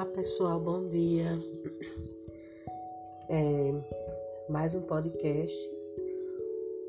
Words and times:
Olá 0.00 0.08
pessoal, 0.12 0.58
bom 0.58 0.88
dia. 0.88 1.26
É, 3.28 3.74
mais 4.48 4.74
um 4.74 4.80
podcast. 4.80 5.70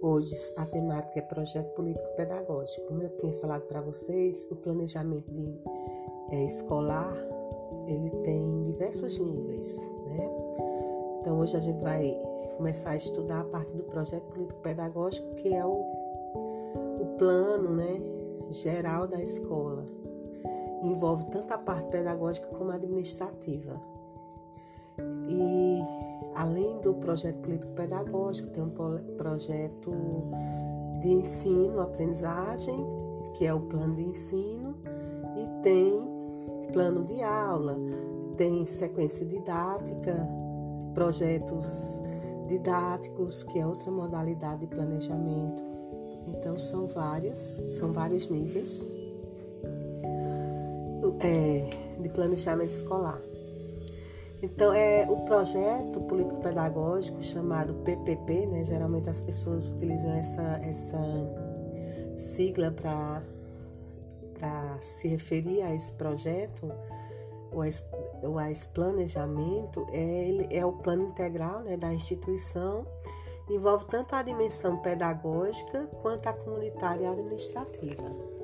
Hoje 0.02 0.34
a 0.56 0.66
temática 0.66 1.20
é 1.20 1.22
projeto 1.22 1.76
político 1.76 2.10
pedagógico. 2.16 2.88
Como 2.88 3.04
eu 3.04 3.10
tinha 3.18 3.34
falado 3.34 3.64
para 3.64 3.82
vocês, 3.82 4.48
o 4.50 4.56
planejamento 4.56 5.30
de, 5.30 5.54
é, 6.32 6.46
escolar 6.46 7.14
ele 7.86 8.10
tem 8.24 8.64
diversos 8.64 9.20
níveis, 9.20 9.78
né? 10.06 10.30
Então 11.20 11.38
hoje 11.38 11.58
a 11.58 11.60
gente 11.60 11.82
vai 11.82 12.18
começar 12.56 12.92
a 12.92 12.96
estudar 12.96 13.42
a 13.42 13.44
parte 13.44 13.76
do 13.76 13.84
projeto 13.84 14.24
político 14.28 14.62
pedagógico, 14.62 15.36
que 15.36 15.54
é 15.54 15.66
o, 15.66 15.74
o 15.74 17.16
plano, 17.18 17.76
né, 17.76 18.02
geral 18.50 19.06
da 19.06 19.22
escola 19.22 19.86
envolve 20.82 21.26
tanto 21.26 21.54
a 21.54 21.58
parte 21.58 21.88
pedagógica 21.90 22.48
como 22.48 22.72
a 22.72 22.76
administrativa. 22.76 23.80
E 25.28 25.82
além 26.36 26.80
do 26.80 26.94
projeto 26.96 27.38
político 27.40 27.74
pedagógico, 27.74 28.50
tem 28.50 28.64
um 28.64 28.70
projeto 29.18 29.92
de 31.00 31.10
ensino, 31.10 31.80
aprendizagem, 31.80 32.86
que 33.34 33.46
é 33.46 33.54
o 33.54 33.62
plano 33.62 33.96
de 33.96 34.04
ensino, 34.04 34.76
e 35.36 35.62
tem 35.62 36.10
plano 36.74 37.04
de 37.04 37.22
aula, 37.22 37.78
tem 38.38 38.66
sequência 38.66 39.26
didática, 39.26 40.28
projetos 40.94 42.04
didáticos, 42.48 43.44
que 43.44 43.60
é 43.60 43.66
outra 43.66 43.92
modalidade 43.92 44.62
de 44.62 44.68
planejamento. 44.68 45.64
Então 46.28 46.58
são 46.58 46.86
várias, 46.88 47.40
são 47.40 47.92
vários 47.92 48.28
níveis 48.28 48.86
é, 51.24 51.70
de 52.00 52.10
planejamento 52.10 52.72
escolar. 52.72 53.22
Então, 54.42 54.74
é 54.74 55.06
o 55.08 55.18
projeto 55.18 56.02
político-pedagógico 56.02 57.22
chamado 57.22 57.76
PPP, 57.84 58.48
né? 58.48 58.64
geralmente 58.64 59.08
as 59.08 59.22
pessoas 59.22 59.68
utilizam 59.68 60.12
essa, 60.14 60.60
essa 60.64 60.98
sigla 62.18 62.72
para 62.72 63.22
se 64.82 65.08
referir 65.08 65.62
a 65.62 65.76
esse 65.76 65.94
projeto, 65.94 66.72
ou 67.52 67.62
a, 67.62 67.68
ou 68.24 68.40
a 68.40 68.50
esse 68.50 68.68
planejamento, 68.70 69.86
é, 69.92 70.58
é 70.58 70.66
o 70.66 70.74
plano 70.74 71.04
integral 71.10 71.60
né, 71.60 71.78
da 71.78 71.94
instituição, 71.94 72.84
envolve 73.48 73.86
tanto 73.86 74.16
a 74.16 74.24
dimensão 74.24 74.78
pedagógica 74.78 75.86
quanto 76.02 76.26
a 76.28 76.34
comunitária 76.34 77.04
e 77.04 77.08
administrativa. 77.08 78.41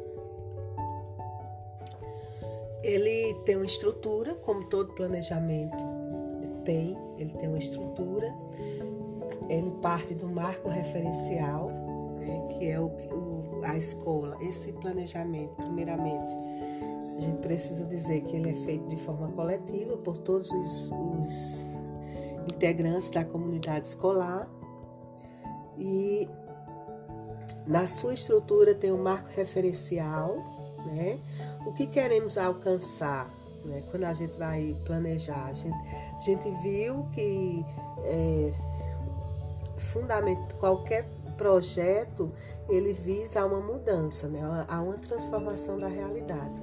Ele 2.83 3.33
tem 3.45 3.55
uma 3.55 3.65
estrutura, 3.65 4.35
como 4.35 4.65
todo 4.65 4.93
planejamento 4.93 5.75
tem, 6.63 6.97
ele 7.17 7.31
tem 7.31 7.47
uma 7.47 7.57
estrutura, 7.57 8.33
ele 9.49 9.71
parte 9.81 10.13
do 10.13 10.27
marco 10.27 10.69
referencial, 10.69 11.69
né, 12.19 12.55
que 12.57 12.69
é 12.69 12.79
o, 12.79 12.87
o, 12.87 13.61
a 13.63 13.77
escola. 13.77 14.37
Esse 14.41 14.71
planejamento, 14.73 15.55
primeiramente, 15.55 16.35
a 17.15 17.19
gente 17.19 17.37
precisa 17.37 17.85
dizer 17.85 18.21
que 18.21 18.35
ele 18.35 18.49
é 18.49 18.53
feito 18.53 18.87
de 18.87 18.97
forma 18.97 19.31
coletiva 19.31 19.97
por 19.97 20.17
todos 20.17 20.51
os, 20.51 20.91
os 20.91 21.65
integrantes 22.51 23.09
da 23.09 23.23
comunidade 23.25 23.87
escolar 23.87 24.47
e 25.77 26.27
na 27.65 27.87
sua 27.87 28.13
estrutura 28.13 28.75
tem 28.75 28.91
um 28.91 29.01
marco 29.01 29.29
referencial, 29.29 30.37
né? 30.85 31.19
O 31.67 31.73
que 31.73 31.85
queremos 31.85 32.37
alcançar? 32.37 33.27
Né? 33.65 33.83
Quando 33.91 34.05
a 34.05 34.13
gente 34.13 34.37
vai 34.39 34.73
planejar, 34.85 35.47
a 35.47 35.53
gente, 35.53 35.77
a 36.15 36.19
gente 36.21 36.49
viu 36.61 37.05
que 37.11 37.65
é, 38.03 38.53
fundamento, 39.91 40.55
qualquer 40.55 41.05
projeto 41.37 42.31
ele 42.69 42.93
visa 42.93 43.45
uma 43.45 43.59
mudança, 43.59 44.29
né? 44.29 44.39
a 44.65 44.79
uma 44.79 44.97
transformação 44.97 45.77
da 45.77 45.89
realidade. 45.89 46.61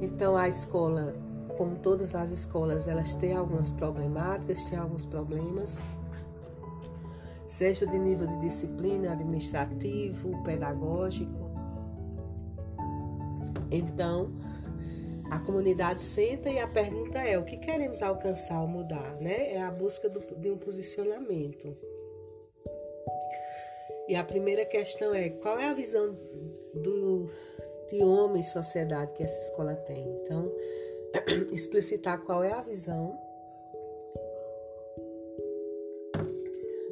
Então 0.00 0.36
a 0.36 0.48
escola, 0.48 1.14
como 1.56 1.76
todas 1.76 2.16
as 2.16 2.32
escolas, 2.32 2.88
elas 2.88 3.14
têm 3.14 3.36
algumas 3.36 3.70
problemáticas, 3.70 4.64
têm 4.64 4.80
alguns 4.80 5.06
problemas, 5.06 5.84
seja 7.46 7.86
de 7.86 8.00
nível 8.00 8.26
de 8.26 8.40
disciplina, 8.40 9.12
administrativo, 9.12 10.42
pedagógico. 10.42 11.50
Então, 13.70 14.30
a 15.30 15.38
comunidade 15.38 16.02
senta 16.02 16.50
e 16.50 16.58
a 16.58 16.66
pergunta 16.66 17.18
é: 17.18 17.38
o 17.38 17.44
que 17.44 17.56
queremos 17.56 18.02
alcançar 18.02 18.60
ou 18.60 18.68
mudar? 18.68 19.14
Né? 19.20 19.54
É 19.54 19.62
a 19.62 19.70
busca 19.70 20.08
do, 20.08 20.20
de 20.36 20.50
um 20.50 20.58
posicionamento. 20.58 21.76
E 24.08 24.16
a 24.16 24.24
primeira 24.24 24.64
questão 24.64 25.14
é: 25.14 25.30
qual 25.30 25.58
é 25.58 25.68
a 25.68 25.72
visão 25.72 26.18
do, 26.74 27.30
de 27.88 28.02
homem 28.02 28.42
e 28.42 28.46
sociedade 28.46 29.14
que 29.14 29.22
essa 29.22 29.40
escola 29.40 29.76
tem? 29.76 30.04
Então, 30.22 30.52
explicitar 31.52 32.20
qual 32.24 32.42
é 32.42 32.52
a 32.52 32.60
visão 32.60 33.16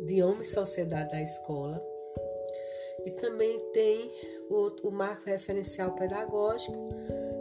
de 0.06 0.22
homem 0.22 0.42
e 0.42 0.46
sociedade 0.46 1.10
da 1.10 1.20
escola. 1.20 1.84
E 3.04 3.10
também 3.12 3.58
tem 3.72 4.10
o, 4.48 4.88
o 4.88 4.90
marco 4.90 5.26
referencial 5.26 5.92
pedagógico 5.92 6.88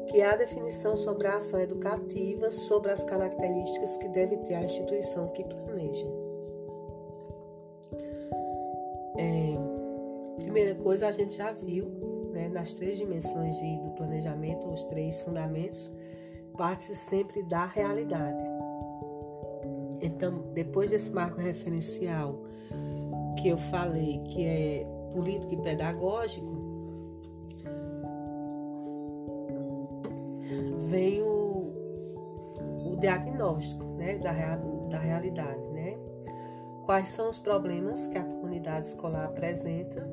que 0.07 0.22
a 0.22 0.35
definição 0.35 0.95
sobre 0.95 1.28
a 1.28 1.38
ação 1.38 1.59
educativa, 1.59 2.51
sobre 2.51 2.91
as 2.91 3.03
características 3.03 3.97
que 3.97 4.07
deve 4.09 4.38
ter 4.38 4.56
a 4.56 4.63
instituição 4.63 5.28
que 5.29 5.44
planeja. 5.44 6.07
É, 9.17 9.57
primeira 10.44 10.75
coisa, 10.75 11.07
a 11.07 11.12
gente 11.12 11.35
já 11.35 11.51
viu 11.51 11.85
né, 12.31 12.47
nas 12.47 12.73
três 12.73 12.97
dimensões 12.97 13.57
de, 13.57 13.78
do 13.79 13.91
planejamento, 13.91 14.67
os 14.69 14.84
três 14.85 15.22
fundamentos, 15.22 15.91
parte-se 16.57 16.96
sempre 16.96 17.44
da 17.44 17.66
realidade. 17.66 18.44
Então, 20.01 20.44
depois 20.53 20.91
desse 20.91 21.12
marco 21.12 21.40
referencial 21.40 22.40
que 23.41 23.50
eu 23.50 23.57
falei, 23.57 24.22
que 24.25 24.46
é 24.46 24.88
político 25.12 25.53
e 25.53 25.57
pedagógico, 25.57 26.67
vem 30.90 31.22
o, 31.22 31.47
diagnóstico 33.00 33.85
né, 33.96 34.18
da, 34.18 34.31
da 34.90 34.97
realidade, 34.97 35.69
né? 35.72 35.97
Quais 36.85 37.09
são 37.09 37.30
os 37.30 37.38
problemas 37.38 38.08
que 38.08 38.18
a 38.18 38.24
comunidade 38.24 38.88
escolar 38.88 39.25
apresenta? 39.25 40.09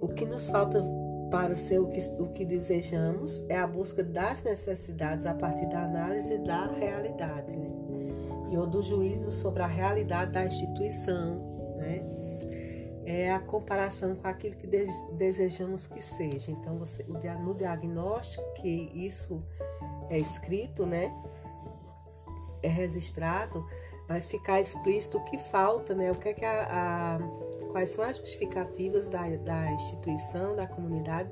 O 0.00 0.08
que 0.08 0.24
nos 0.24 0.48
falta 0.48 0.82
para 1.30 1.54
ser 1.56 1.80
o 1.80 1.88
que, 1.88 1.98
o 2.18 2.28
que 2.28 2.44
desejamos 2.44 3.42
é 3.48 3.58
a 3.58 3.66
busca 3.66 4.04
das 4.04 4.42
necessidades 4.42 5.24
a 5.24 5.34
partir 5.34 5.66
da 5.66 5.84
análise 5.84 6.36
da 6.38 6.66
realidade, 6.66 7.56
né? 7.56 7.70
E 8.50 8.58
ou 8.58 8.66
do 8.66 8.82
juízo 8.82 9.30
sobre 9.30 9.62
a 9.62 9.66
realidade 9.66 10.32
da 10.32 10.44
instituição? 10.44 11.51
É 13.04 13.32
a 13.32 13.40
comparação 13.40 14.14
com 14.14 14.28
aquilo 14.28 14.56
que 14.56 14.66
desejamos 15.12 15.86
que 15.86 16.02
seja. 16.02 16.50
Então, 16.50 16.78
você, 16.78 17.04
no 17.04 17.54
diagnóstico, 17.54 18.44
que 18.54 18.90
isso 18.94 19.42
é 20.08 20.18
escrito, 20.18 20.86
né? 20.86 21.12
É 22.62 22.68
registrado, 22.68 23.66
vai 24.06 24.20
ficar 24.20 24.60
explícito 24.60 25.18
o 25.18 25.24
que 25.24 25.38
falta, 25.38 25.94
né? 25.94 26.12
O 26.12 26.14
que 26.14 26.28
é 26.28 26.34
que 26.34 26.44
a, 26.44 27.18
a 27.18 27.18
quais 27.72 27.90
são 27.90 28.04
as 28.04 28.16
justificativas 28.18 29.08
da, 29.08 29.28
da 29.36 29.72
instituição, 29.72 30.54
da 30.54 30.66
comunidade 30.66 31.30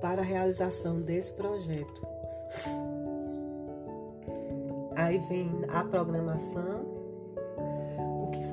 para 0.00 0.22
a 0.22 0.24
realização 0.24 1.00
desse 1.00 1.32
projeto. 1.34 2.06
Aí 4.96 5.18
vem 5.18 5.50
a 5.68 5.84
programação, 5.84 6.95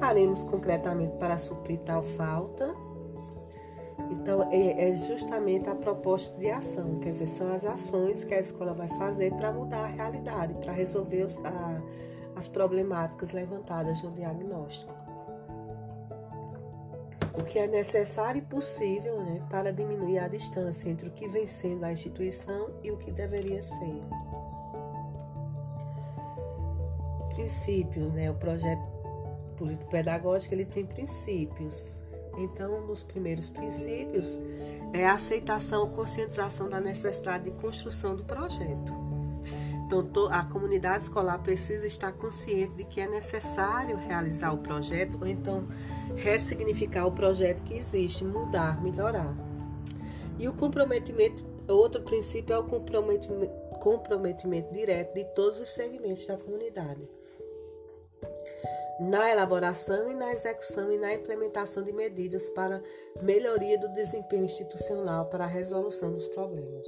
faremos 0.03 0.44
concretamente 0.44 1.15
para 1.17 1.38
suprir 1.38 1.79
tal 1.79 2.03
falta? 2.03 2.75
Então, 4.11 4.50
é, 4.51 4.89
é 4.89 4.95
justamente 4.95 5.69
a 5.69 5.75
proposta 5.75 6.38
de 6.38 6.51
ação, 6.51 7.00
quer 7.00 7.11
dizer, 7.11 7.29
são 7.29 7.53
as 7.53 7.63
ações 7.63 8.25
que 8.25 8.33
a 8.33 8.39
escola 8.39 8.73
vai 8.73 8.89
fazer 8.89 9.33
para 9.33 9.53
mudar 9.53 9.85
a 9.85 9.88
realidade, 9.88 10.55
para 10.55 10.73
resolver 10.73 11.23
os, 11.23 11.39
a, 11.39 11.81
as 12.35 12.50
problemáticas 12.50 13.31
levantadas 13.31 14.01
no 14.01 14.11
diagnóstico. 14.11 14.94
O 17.39 17.44
que 17.45 17.57
é 17.57 17.65
necessário 17.65 18.39
e 18.39 18.41
possível 18.41 19.23
né, 19.23 19.39
para 19.50 19.71
diminuir 19.71 20.19
a 20.19 20.27
distância 20.27 20.89
entre 20.89 21.07
o 21.07 21.11
que 21.11 21.29
vem 21.29 21.47
sendo 21.47 21.85
a 21.85 21.94
instituição 21.94 22.71
e 22.83 22.91
o 22.91 22.97
que 22.97 23.09
deveria 23.09 23.63
ser. 23.63 24.01
Princípio, 27.33 28.09
né, 28.09 28.29
o 28.29 28.35
projeto 28.35 28.93
político-pedagógico 29.53 30.53
ele 30.53 30.65
tem 30.65 30.85
princípios. 30.85 31.89
Então, 32.38 32.85
dos 32.85 33.03
primeiros 33.03 33.50
princípios 33.50 34.39
é 34.91 35.05
a 35.05 35.13
aceitação, 35.13 35.89
conscientização 35.89 36.69
da 36.69 36.79
necessidade 36.79 37.45
de 37.45 37.51
construção 37.51 38.15
do 38.15 38.23
projeto. 38.23 38.94
Então, 39.85 40.27
a 40.31 40.44
comunidade 40.44 41.03
escolar 41.03 41.38
precisa 41.39 41.85
estar 41.85 42.11
consciente 42.13 42.73
de 42.73 42.83
que 42.83 43.00
é 43.00 43.07
necessário 43.07 43.97
realizar 43.97 44.51
o 44.51 44.57
projeto 44.57 45.19
ou 45.21 45.27
então 45.27 45.67
ressignificar 46.15 47.05
o 47.05 47.11
projeto 47.11 47.63
que 47.63 47.75
existe, 47.75 48.23
mudar, 48.23 48.81
melhorar. 48.81 49.35
E 50.39 50.47
o 50.47 50.53
comprometimento, 50.53 51.44
outro 51.67 52.01
princípio 52.01 52.53
é 52.53 52.57
o 52.57 52.63
comprometimento, 52.63 53.53
comprometimento 53.79 54.73
direto 54.73 55.13
de 55.13 55.25
todos 55.35 55.59
os 55.59 55.69
segmentos 55.69 56.25
da 56.25 56.38
comunidade 56.38 57.07
na 59.00 59.31
elaboração 59.31 60.10
e 60.10 60.13
na 60.13 60.31
execução 60.31 60.92
e 60.92 60.98
na 60.98 61.13
implementação 61.13 61.84
de 61.84 61.92
medidas 61.92 62.50
para 62.50 62.81
melhoria 63.22 63.78
do 63.78 63.92
desempenho 63.94 64.45
institucional 64.45 65.25
para 65.28 65.45
a 65.45 65.48
resolução 65.48 66.12
dos 66.12 66.28
problemas. 66.28 66.86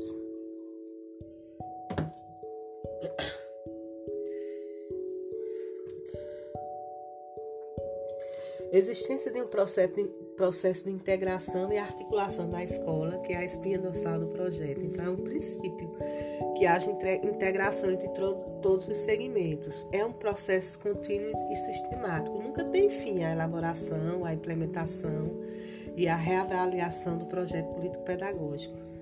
Existência 8.72 9.32
de 9.32 9.42
um 9.42 9.48
processo 9.48 9.94
de, 9.94 10.25
processo 10.36 10.86
de 10.86 10.92
integração 10.92 11.72
e 11.72 11.78
articulação 11.78 12.50
da 12.50 12.64
escola, 12.64 13.20
que 13.20 13.34
é 13.34 13.38
a 13.38 13.44
espinha 13.44 13.80
dorsal 13.80 14.20
do 14.20 14.28
projeto. 14.28 14.82
Então, 14.84 15.06
é 15.06 15.10
um 15.10 15.18
princípio 15.18 15.96
que 16.58 16.66
haja 16.66 16.92
integração 17.24 17.92
entre 17.92 18.10
todos 18.10 18.88
os 18.88 18.98
segmentos. 18.98 19.88
É 19.92 20.04
um 20.04 20.12
processo 20.12 20.80
contínuo 20.80 21.32
e 21.52 21.56
sistemático. 21.56 22.38
Nunca 22.42 22.64
tem 22.66 22.90
fim 22.90 23.24
a 23.24 23.32
elaboração, 23.32 24.26
a 24.26 24.34
implementação 24.34 25.32
e 25.96 26.08
a 26.08 26.16
reavaliação 26.16 27.18
do 27.18 27.26
projeto 27.26 27.74
político-pedagógico. 27.74 28.95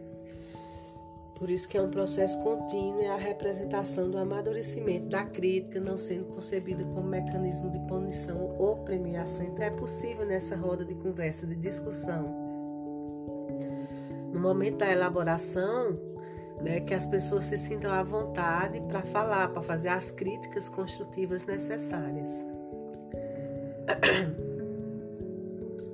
Por 1.35 1.49
isso 1.49 1.67
que 1.67 1.77
é 1.77 1.81
um 1.81 1.89
processo 1.89 2.41
contínuo 2.41 3.01
e 3.01 3.07
a 3.07 3.17
representação 3.17 4.09
do 4.09 4.17
amadurecimento 4.17 5.07
da 5.07 5.25
crítica 5.25 5.79
não 5.79 5.97
sendo 5.97 6.25
concebida 6.25 6.85
como 6.85 7.07
mecanismo 7.07 7.69
de 7.69 7.79
punição 7.87 8.55
ou 8.57 8.77
premiação. 8.77 9.45
Então 9.45 9.65
é 9.65 9.71
possível 9.71 10.25
nessa 10.25 10.55
roda 10.55 10.85
de 10.85 10.95
conversa, 10.95 11.45
de 11.45 11.55
discussão, 11.55 12.43
no 14.31 14.39
momento 14.39 14.77
da 14.77 14.91
elaboração, 14.91 15.97
né, 16.61 16.79
que 16.79 16.93
as 16.93 17.05
pessoas 17.05 17.43
se 17.45 17.57
sintam 17.57 17.91
à 17.91 18.01
vontade 18.03 18.81
para 18.81 19.01
falar, 19.01 19.49
para 19.49 19.61
fazer 19.61 19.89
as 19.89 20.09
críticas 20.11 20.69
construtivas 20.69 21.45
necessárias. 21.45 22.45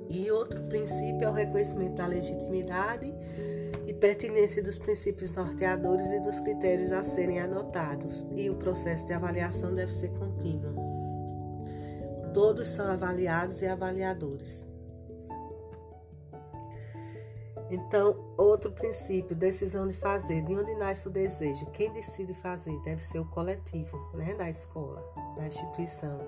E 0.08 0.30
outro 0.30 0.62
princípio 0.64 1.24
é 1.24 1.28
o 1.28 1.32
reconhecimento 1.32 1.94
da 1.94 2.06
legitimidade 2.06 3.14
pertinência 4.00 4.62
dos 4.62 4.78
princípios 4.78 5.30
norteadores 5.30 6.10
e 6.10 6.20
dos 6.20 6.40
critérios 6.40 6.90
a 6.90 7.02
serem 7.02 7.38
anotados, 7.38 8.26
e 8.34 8.48
o 8.48 8.56
processo 8.56 9.06
de 9.06 9.12
avaliação 9.12 9.74
deve 9.74 9.92
ser 9.92 10.08
contínuo. 10.10 10.74
Todos 12.32 12.68
são 12.68 12.90
avaliados 12.90 13.60
e 13.60 13.66
avaliadores. 13.66 14.66
Então, 17.70 18.34
outro 18.36 18.72
princípio, 18.72 19.36
decisão 19.36 19.86
de 19.86 19.94
fazer, 19.94 20.42
de 20.42 20.56
onde 20.56 20.74
nasce 20.74 21.06
o 21.06 21.10
desejo? 21.10 21.66
Quem 21.66 21.92
decide 21.92 22.34
fazer 22.34 22.76
deve 22.82 23.00
ser 23.00 23.20
o 23.20 23.24
coletivo, 23.26 23.96
né, 24.14 24.34
da 24.34 24.50
escola, 24.50 25.04
da 25.36 25.46
instituição. 25.46 26.18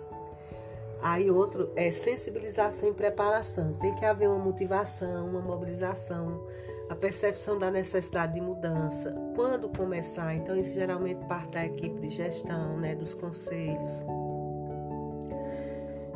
Aí 1.03 1.29
outro 1.33 1.73
é 1.75 1.91
sensibilização 1.91 2.89
e 2.91 2.95
preparação. 2.95 3.73
Tem 3.75 3.93
que 3.93 4.05
haver 4.05 4.29
uma 4.29 4.39
motivação, 4.39 5.31
uma 5.31 5.41
mobilização, 5.41 6.47
a 6.93 6.95
percepção 6.95 7.59
da 7.59 7.71
necessidade 7.71 8.35
de 8.35 8.41
mudança. 8.43 9.15
Quando 9.35 9.67
começar? 9.71 10.35
Então, 10.35 10.55
isso 10.55 10.75
geralmente 10.75 11.25
parte 11.25 11.53
da 11.53 11.65
equipe 11.65 11.99
de 12.01 12.11
gestão, 12.11 12.77
né, 12.77 12.95
dos 12.95 13.15
conselhos. 13.15 14.05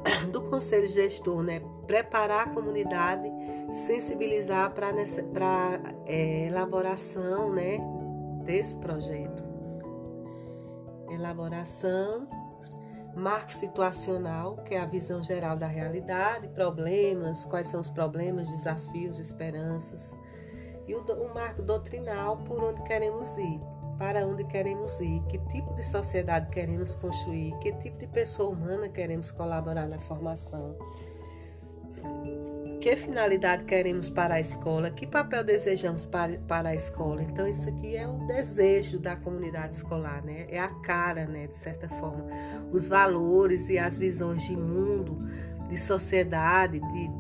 Do 0.31 0.43
conselho 0.43 0.87
gestor, 0.87 1.43
né, 1.43 1.63
preparar 1.87 2.47
a 2.47 2.51
comunidade, 2.51 3.29
sensibilizar 3.73 4.73
para 4.73 4.89
a 4.89 5.95
é, 6.05 6.47
elaboração 6.47 7.53
né, 7.53 7.79
desse 8.45 8.77
projeto. 8.77 9.43
Elaboração, 11.11 12.29
marco 13.17 13.53
situacional, 13.53 14.59
que 14.59 14.75
é 14.75 14.81
a 14.81 14.85
visão 14.85 15.23
geral 15.23 15.57
da 15.57 15.67
realidade, 15.67 16.49
problemas, 16.49 17.47
quais 17.47 17.67
são 17.67 17.81
os 17.81 17.89
problemas, 17.89 18.49
desafios, 18.51 19.19
esperanças 19.19 20.15
e 20.87 20.95
o, 20.95 21.01
o 21.01 21.35
marco 21.35 21.63
doutrinal 21.63 22.37
por 22.39 22.63
onde 22.63 22.83
queremos 22.83 23.37
ir, 23.37 23.61
para 23.99 24.27
onde 24.27 24.45
queremos 24.45 25.01
ir, 25.01 25.23
que 25.29 25.39
tipo 25.39 25.75
de 25.75 25.83
sociedade 25.83 26.49
queremos 26.49 26.95
construir, 26.95 27.57
que 27.59 27.73
tipo 27.73 27.99
de 27.99 28.07
pessoa 28.07 28.51
humana 28.51 28.89
queremos 28.89 29.31
colaborar 29.31 29.87
na 29.87 29.99
formação. 29.99 30.77
Que 32.81 32.95
finalidade 32.95 33.65
queremos 33.65 34.09
para 34.09 34.35
a 34.35 34.41
escola? 34.41 34.93
Que 34.93 35.09
papel 35.09 35.43
desejamos 35.43 36.07
para, 36.07 36.39
para 36.47 36.69
a 36.69 36.75
escola? 36.75 37.21
Então, 37.21 37.45
isso 37.49 37.69
aqui 37.69 37.97
é 37.97 38.07
o 38.07 38.13
desejo 38.29 39.01
da 39.01 39.17
comunidade 39.17 39.75
escolar, 39.75 40.23
né? 40.23 40.47
É 40.49 40.61
a 40.61 40.69
cara, 40.69 41.27
né? 41.27 41.49
De 41.49 41.57
certa 41.57 41.89
forma. 41.89 42.27
Os 42.73 42.87
valores 42.87 43.69
e 43.69 43.77
as 43.77 43.99
visões 43.99 44.43
de 44.45 44.57
mundo, 44.57 45.19
de 45.69 45.77
sociedade, 45.77 46.79
de, 46.79 47.11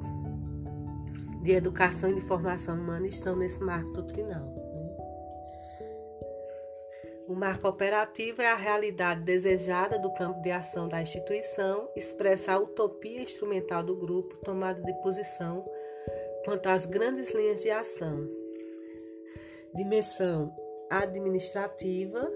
de 1.46 1.52
educação 1.52 2.10
e 2.10 2.14
de 2.14 2.20
formação 2.22 2.74
humana 2.74 3.06
estão 3.06 3.36
nesse 3.36 3.62
marco 3.62 3.92
doutrinal. 3.92 4.46
Né? 4.46 4.66
O 7.28 7.34
marco 7.36 7.68
operativo 7.68 8.42
é 8.42 8.50
a 8.50 8.56
realidade 8.56 9.22
desejada 9.22 9.96
do 9.96 10.12
campo 10.14 10.42
de 10.42 10.50
ação 10.50 10.88
da 10.88 11.00
instituição, 11.00 11.88
expressa 11.94 12.52
a 12.52 12.58
utopia 12.58 13.22
instrumental 13.22 13.84
do 13.84 13.94
grupo, 13.94 14.36
tomada 14.38 14.82
de 14.82 14.92
posição 15.02 15.64
quanto 16.44 16.68
às 16.68 16.84
grandes 16.84 17.32
linhas 17.32 17.62
de 17.62 17.70
ação. 17.70 18.28
Dimensão 19.72 20.52
administrativa, 20.90 22.28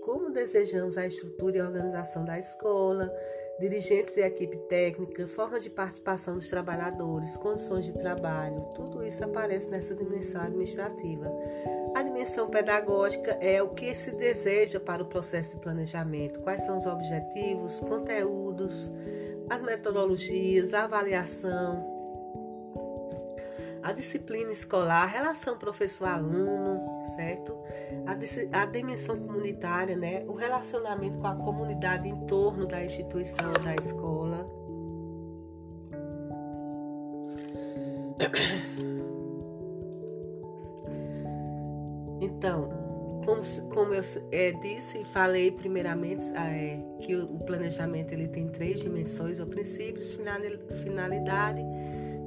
como 0.00 0.30
desejamos 0.30 0.96
a 0.96 1.06
estrutura 1.06 1.58
e 1.58 1.62
organização 1.62 2.24
da 2.24 2.38
escola, 2.38 3.12
dirigentes 3.58 4.16
e 4.16 4.20
equipe 4.20 4.56
técnica, 4.68 5.26
forma 5.26 5.58
de 5.58 5.70
participação 5.70 6.34
dos 6.34 6.48
trabalhadores, 6.48 7.36
condições 7.36 7.86
de 7.86 7.94
trabalho, 7.94 8.60
tudo 8.74 9.02
isso 9.02 9.24
aparece 9.24 9.70
nessa 9.70 9.94
dimensão 9.94 10.42
administrativa. 10.42 11.32
A 11.94 12.02
dimensão 12.02 12.50
pedagógica 12.50 13.32
é 13.40 13.62
o 13.62 13.70
que 13.70 13.94
se 13.94 14.12
deseja 14.12 14.78
para 14.78 15.02
o 15.02 15.08
processo 15.08 15.52
de 15.52 15.62
planejamento, 15.62 16.40
quais 16.40 16.62
são 16.62 16.76
os 16.76 16.86
objetivos, 16.86 17.80
conteúdos, 17.80 18.92
as 19.48 19.62
metodologias, 19.62 20.74
a 20.74 20.84
avaliação, 20.84 21.95
a 23.86 23.92
disciplina 23.92 24.50
escolar, 24.50 25.04
a 25.04 25.06
relação 25.06 25.56
professor-aluno, 25.56 27.04
certo? 27.14 27.56
A, 28.04 28.62
a, 28.62 28.66
dimensão 28.66 29.16
comunitária, 29.20 29.96
né? 29.96 30.24
O 30.26 30.32
relacionamento 30.32 31.18
com 31.18 31.26
a 31.28 31.36
comunidade 31.36 32.08
em 32.08 32.26
torno 32.26 32.66
da 32.66 32.84
instituição, 32.84 33.52
da 33.52 33.76
escola. 33.76 34.50
Então, 42.20 42.70
como, 43.24 43.42
como 43.72 43.94
eu 43.94 44.02
é, 44.32 44.50
disse 44.52 44.98
e 44.98 45.04
falei 45.04 45.52
primeiramente, 45.52 46.24
é, 46.34 46.80
que 47.02 47.14
o, 47.14 47.24
o 47.24 47.44
planejamento 47.44 48.12
ele 48.12 48.26
tem 48.26 48.48
três 48.48 48.80
dimensões, 48.80 49.38
ou 49.38 49.46
princípios, 49.46 50.18
finalidade 50.82 51.60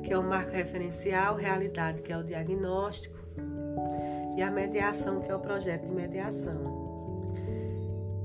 que 0.03 0.13
é 0.13 0.17
o 0.17 0.23
marco 0.23 0.51
referencial, 0.51 1.35
realidade, 1.35 2.01
que 2.01 2.11
é 2.11 2.17
o 2.17 2.23
diagnóstico, 2.23 3.17
e 4.37 4.41
a 4.41 4.49
mediação, 4.49 5.21
que 5.21 5.29
é 5.29 5.35
o 5.35 5.39
projeto 5.39 5.85
de 5.85 5.91
mediação. 5.91 6.89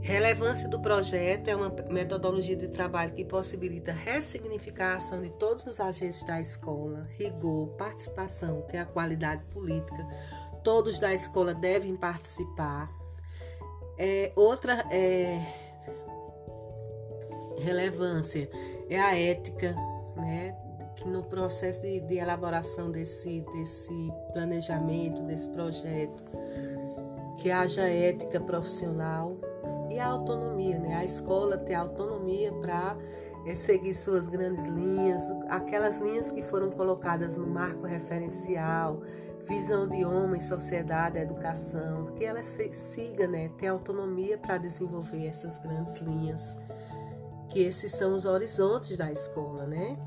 Relevância 0.05 0.69
do 0.69 0.79
projeto 0.79 1.49
é 1.49 1.57
uma 1.57 1.71
metodologia 1.89 2.55
de 2.55 2.69
trabalho 2.69 3.15
que 3.15 3.25
possibilita 3.25 3.91
ressignificar 3.91 4.93
a 4.93 4.97
ação 4.97 5.23
de 5.23 5.31
todos 5.31 5.65
os 5.67 5.81
agentes 5.81 6.23
da 6.25 6.39
escola, 6.39 7.09
rigor, 7.19 7.69
participação, 7.79 8.61
que 8.63 8.77
é 8.77 8.81
a 8.81 8.85
qualidade 8.85 9.43
política. 9.47 10.07
Todos 10.63 10.99
da 10.99 11.15
escola 11.15 11.55
devem 11.55 11.97
participar. 11.97 12.93
É, 13.97 14.31
outra 14.37 14.85
é, 14.91 15.41
relevância 17.61 18.51
é 18.91 19.01
a 19.01 19.19
ética, 19.19 19.75
né? 20.17 20.55
Que 20.97 21.09
no 21.09 21.23
processo 21.23 21.83
de, 21.83 22.01
de 22.01 22.17
elaboração 22.17 22.91
desse, 22.91 23.41
desse 23.53 24.13
planejamento, 24.33 25.23
desse 25.23 25.49
projeto, 25.49 26.23
que 27.39 27.51
haja 27.51 27.83
ética 27.83 28.41
profissional 28.41 29.37
e 29.91 29.99
a 29.99 30.07
autonomia, 30.07 30.79
né? 30.79 30.95
A 30.95 31.05
escola 31.05 31.59
ter 31.59 31.75
autonomia 31.75 32.53
para 32.53 32.97
é 33.47 33.55
seguir 33.55 33.95
suas 33.95 34.27
grandes 34.27 34.67
linhas, 34.69 35.23
aquelas 35.49 35.99
linhas 35.99 36.31
que 36.31 36.43
foram 36.43 36.71
colocadas 36.71 37.37
no 37.37 37.47
marco 37.47 37.87
referencial, 37.87 39.03
visão 39.47 39.87
de 39.87 40.05
homem, 40.05 40.41
sociedade, 40.41 41.19
educação, 41.19 42.07
que 42.17 42.25
ela 42.25 42.43
siga, 42.43 43.27
né, 43.27 43.51
tenha 43.59 43.73
autonomia 43.73 44.39
para 44.39 44.57
desenvolver 44.57 45.27
essas 45.27 45.59
grandes 45.59 45.99
linhas, 45.99 46.57
que 47.51 47.61
esses 47.61 47.93
são 47.93 48.15
os 48.15 48.25
horizontes 48.25 48.97
da 48.97 49.13
escola, 49.13 49.67
né? 49.67 49.99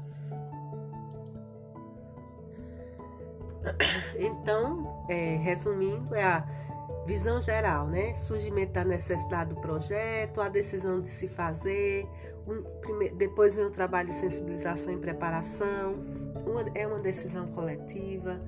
Então, 4.17 5.05
é, 5.09 5.35
resumindo, 5.37 6.13
é 6.15 6.23
a 6.23 6.43
visão 7.05 7.41
geral, 7.41 7.87
né? 7.87 8.15
Surgimento 8.15 8.73
da 8.73 8.83
necessidade 8.83 9.53
do 9.53 9.61
projeto, 9.61 10.41
a 10.41 10.49
decisão 10.49 10.99
de 10.99 11.07
se 11.07 11.27
fazer, 11.27 12.07
um, 12.47 12.61
primeiro, 12.81 13.15
depois 13.15 13.55
vem 13.55 13.65
o 13.65 13.69
trabalho 13.69 14.07
de 14.07 14.13
sensibilização 14.13 14.93
e 14.93 14.97
preparação, 14.97 15.95
uma, 16.45 16.65
é 16.75 16.87
uma 16.87 16.99
decisão 16.99 17.47
coletiva. 17.47 18.41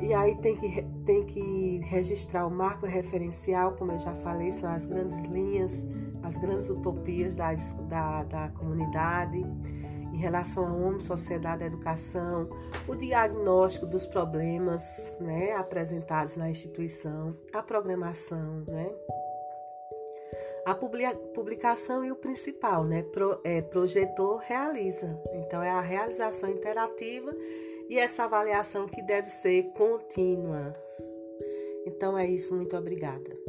E 0.00 0.14
aí 0.14 0.34
tem 0.36 0.56
que, 0.56 0.82
tem 1.04 1.24
que 1.26 1.80
registrar 1.84 2.46
o 2.46 2.50
marco 2.50 2.86
referencial, 2.86 3.72
como 3.72 3.92
eu 3.92 3.98
já 3.98 4.14
falei, 4.14 4.50
são 4.50 4.70
as 4.70 4.86
grandes 4.86 5.18
linhas, 5.26 5.84
as 6.22 6.38
grandes 6.38 6.70
utopias 6.70 7.36
da, 7.36 7.52
da, 7.86 8.22
da 8.24 8.48
comunidade 8.50 9.44
relação 10.20 10.66
a 10.66 10.72
homem, 10.72 11.00
sociedade, 11.00 11.64
educação, 11.64 12.48
o 12.86 12.94
diagnóstico 12.94 13.86
dos 13.86 14.06
problemas 14.06 15.16
né, 15.20 15.52
apresentados 15.54 16.36
na 16.36 16.48
instituição, 16.48 17.36
a 17.52 17.62
programação, 17.62 18.64
né, 18.66 18.92
a 20.64 20.74
publicação 20.74 22.04
e 22.04 22.12
o 22.12 22.16
principal, 22.16 22.84
né, 22.84 23.02
pro, 23.02 23.40
é, 23.42 23.62
projetor 23.62 24.38
realiza. 24.38 25.20
Então 25.34 25.62
é 25.62 25.70
a 25.70 25.80
realização 25.80 26.50
interativa 26.50 27.34
e 27.88 27.98
essa 27.98 28.24
avaliação 28.24 28.86
que 28.86 29.02
deve 29.02 29.30
ser 29.30 29.64
contínua. 29.72 30.76
Então 31.86 32.16
é 32.16 32.26
isso, 32.26 32.54
muito 32.54 32.76
obrigada. 32.76 33.39